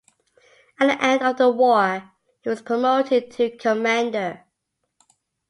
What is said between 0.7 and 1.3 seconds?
At the end